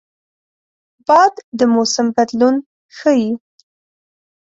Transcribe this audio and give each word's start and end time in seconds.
باد 1.07 1.33
د 1.57 1.59
موسم 1.73 2.05
بدلون 2.15 2.55
ښيي 2.97 3.29